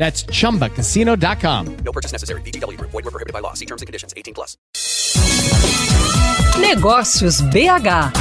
[0.00, 1.76] That's chumbacasino.com.
[1.84, 2.40] No purchase necessary.
[2.40, 2.90] VGW Group.
[2.90, 3.52] Void were prohibited by law.
[3.52, 4.14] See terms and conditions.
[4.16, 4.56] 18 plus.
[6.58, 8.12] Negócios BH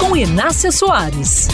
[0.00, 1.48] com Inácia Soares.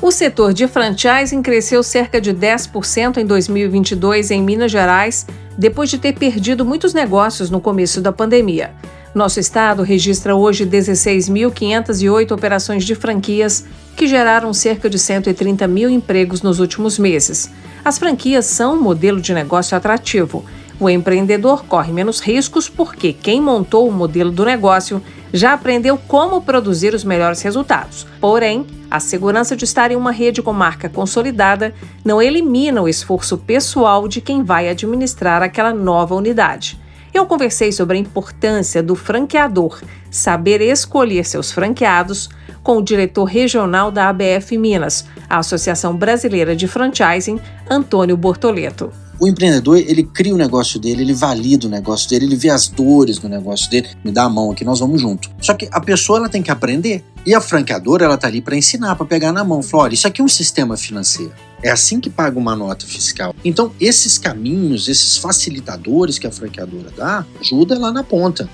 [0.00, 5.26] O setor de franchising cresceu cerca de 10% em 2022 em Minas Gerais,
[5.58, 8.74] depois de ter perdido muitos negócios no começo da pandemia.
[9.14, 13.64] Nosso estado registra hoje 16.508 operações de franquias
[13.96, 17.48] que geraram cerca de 130 mil empregos nos últimos meses.
[17.84, 20.44] As franquias são um modelo de negócio atrativo.
[20.80, 25.00] O empreendedor corre menos riscos porque quem montou o modelo do negócio
[25.32, 28.04] já aprendeu como produzir os melhores resultados.
[28.20, 31.72] Porém, a segurança de estar em uma rede com marca consolidada
[32.04, 36.82] não elimina o esforço pessoal de quem vai administrar aquela nova unidade.
[37.14, 42.28] Eu conversei sobre a importância do franqueador saber escolher seus franqueados
[42.60, 47.38] com o diretor regional da ABF Minas, a Associação Brasileira de Franchising,
[47.70, 48.92] Antônio Bortoleto.
[49.20, 52.66] O empreendedor, ele cria o negócio dele, ele valida o negócio dele, ele vê as
[52.66, 55.30] dores do negócio dele, me dá a mão aqui, nós vamos junto.
[55.40, 57.04] Só que a pessoa ela tem que aprender.
[57.26, 59.62] E a franqueadora, ela tá ali para ensinar, para pegar na mão.
[59.62, 61.32] Falar, olha, isso aqui é um sistema financeiro.
[61.62, 63.34] É assim que paga uma nota fiscal.
[63.42, 68.48] Então, esses caminhos, esses facilitadores que a franqueadora dá, ajuda lá na ponta.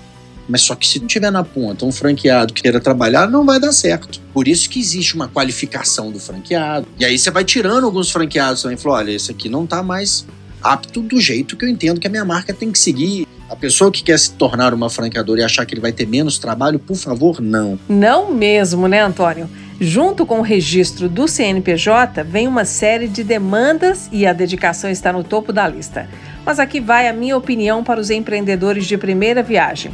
[0.49, 3.59] Mas só que se não tiver na ponta um franqueado que queira trabalhar, não vai
[3.59, 4.21] dar certo.
[4.33, 6.87] Por isso que existe uma qualificação do franqueado.
[6.99, 8.77] E aí você vai tirando alguns franqueados também.
[8.77, 10.25] Falou, olha, esse aqui não tá mais
[10.63, 13.27] apto do jeito que eu entendo que a minha marca tem que seguir.
[13.51, 16.39] A pessoa que quer se tornar uma franqueadora e achar que ele vai ter menos
[16.39, 17.77] trabalho, por favor, não.
[17.89, 19.51] Não mesmo, né, Antônio?
[19.81, 25.13] Junto com o registro do CNPJ, vem uma série de demandas e a dedicação está
[25.13, 26.09] no topo da lista.
[26.47, 29.91] Mas aqui vai a minha opinião para os empreendedores de primeira viagem.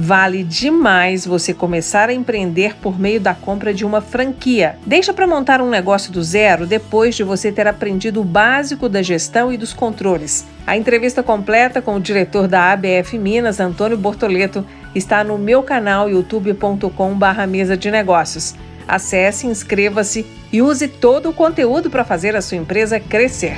[0.00, 4.76] Vale demais você começar a empreender por meio da compra de uma franquia.
[4.86, 9.02] Deixa para montar um negócio do zero depois de você ter aprendido o básico da
[9.02, 10.46] gestão e dos controles.
[10.64, 14.64] A entrevista completa com o diretor da ABF Minas, Antônio Bortoleto,
[14.94, 18.54] está no meu canal youtube.com/mesa de negócios.
[18.86, 23.56] Acesse, inscreva-se e use todo o conteúdo para fazer a sua empresa crescer.